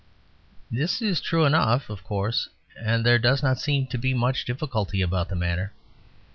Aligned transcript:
This 0.71 0.99
is 0.99 1.21
true 1.21 1.45
enough, 1.45 1.87
of 1.87 2.03
course, 2.03 2.49
and 2.75 3.05
there 3.05 3.19
does 3.19 3.43
not 3.43 3.59
seem 3.59 3.85
to 3.93 3.99
be 3.99 4.15
much 4.15 4.45
difficulty 4.45 4.99
about 5.03 5.29
the 5.29 5.35
matter. 5.35 5.73